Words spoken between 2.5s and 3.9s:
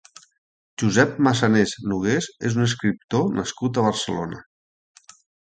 és un escriptor nascut a